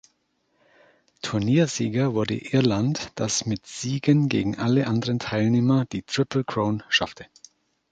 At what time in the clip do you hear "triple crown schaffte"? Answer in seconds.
6.01-7.27